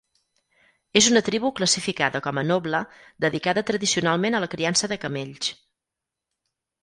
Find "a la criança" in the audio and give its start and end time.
4.37-4.89